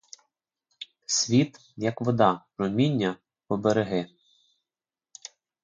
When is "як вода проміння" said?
1.77-3.15